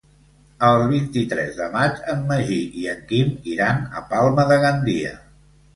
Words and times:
El 0.69 0.85
vint-i-tres 0.91 1.59
de 1.59 1.67
maig 1.77 2.01
en 2.15 2.25
Magí 2.33 2.59
i 2.85 2.89
en 2.95 3.07
Quim 3.13 3.39
iran 3.55 3.87
a 4.01 4.07
Palma 4.13 4.51
de 4.55 4.63
Gandia. 4.67 5.19